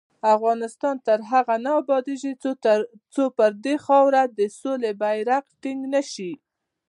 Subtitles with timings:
[0.35, 6.31] افغانستان تر هغو نه ابادیږي، ترڅو پر دې خاوره د سولې بیرغ ټینګ نشي.